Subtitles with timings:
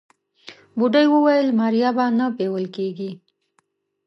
[0.77, 3.11] بوډۍ وويل ماريا به نه بيول کيږي.